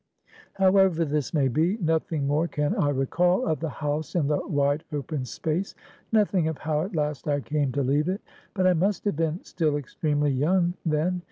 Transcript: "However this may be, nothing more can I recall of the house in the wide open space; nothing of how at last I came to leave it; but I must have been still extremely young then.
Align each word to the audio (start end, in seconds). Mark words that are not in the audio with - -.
"However 0.53 1.05
this 1.05 1.31
may 1.31 1.47
be, 1.47 1.77
nothing 1.77 2.25
more 2.25 2.47
can 2.47 2.73
I 2.75 2.89
recall 2.89 3.45
of 3.45 3.59
the 3.59 3.69
house 3.69 4.15
in 4.15 4.25
the 4.29 4.47
wide 4.47 4.83
open 4.91 5.25
space; 5.25 5.75
nothing 6.11 6.47
of 6.47 6.57
how 6.57 6.81
at 6.81 6.95
last 6.95 7.27
I 7.27 7.39
came 7.39 7.71
to 7.73 7.83
leave 7.83 8.09
it; 8.09 8.21
but 8.55 8.65
I 8.65 8.73
must 8.73 9.05
have 9.05 9.15
been 9.15 9.43
still 9.43 9.77
extremely 9.77 10.31
young 10.31 10.73
then. 10.83 11.19